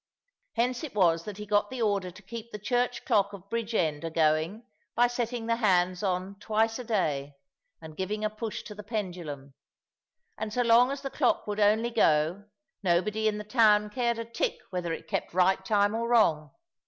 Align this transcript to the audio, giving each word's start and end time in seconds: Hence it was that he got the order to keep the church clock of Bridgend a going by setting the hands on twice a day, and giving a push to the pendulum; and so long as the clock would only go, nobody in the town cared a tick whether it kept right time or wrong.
Hence 0.55 0.83
it 0.83 0.95
was 0.95 1.25
that 1.25 1.37
he 1.37 1.45
got 1.45 1.69
the 1.69 1.79
order 1.79 2.09
to 2.09 2.23
keep 2.23 2.51
the 2.51 2.57
church 2.57 3.05
clock 3.05 3.33
of 3.33 3.47
Bridgend 3.51 4.03
a 4.03 4.09
going 4.09 4.65
by 4.95 5.05
setting 5.05 5.45
the 5.45 5.57
hands 5.57 6.01
on 6.01 6.39
twice 6.39 6.79
a 6.79 6.83
day, 6.83 7.35
and 7.79 7.95
giving 7.95 8.25
a 8.25 8.29
push 8.31 8.63
to 8.63 8.73
the 8.73 8.81
pendulum; 8.81 9.53
and 10.39 10.51
so 10.51 10.63
long 10.63 10.89
as 10.91 11.03
the 11.03 11.11
clock 11.11 11.45
would 11.45 11.59
only 11.59 11.91
go, 11.91 12.45
nobody 12.81 13.27
in 13.27 13.37
the 13.37 13.43
town 13.43 13.91
cared 13.91 14.17
a 14.17 14.25
tick 14.25 14.57
whether 14.71 14.91
it 14.91 15.07
kept 15.07 15.35
right 15.35 15.63
time 15.63 15.93
or 15.93 16.07
wrong. 16.09 16.49